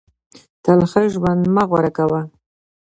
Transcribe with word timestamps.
تل 0.63 0.79
ښه 0.91 1.01
ژوند 1.13 1.43
مه 1.53 1.63
غوره 1.69 1.91
کوه. 1.97 2.21